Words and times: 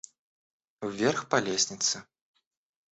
Вверх 0.97 1.29
по 1.29 1.37
лестнице. 1.39 2.03